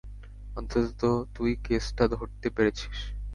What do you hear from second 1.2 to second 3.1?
তুই কেসটা ধরতে পেরেছিস।